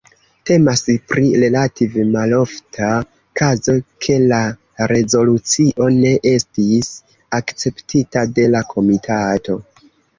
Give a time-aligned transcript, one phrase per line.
[0.49, 0.79] Temas
[1.11, 2.89] pri relative malofta
[3.43, 3.77] kazo
[4.07, 4.41] ke la
[4.95, 6.93] rezolucio ne estis
[7.43, 9.63] akceptita de la komitato.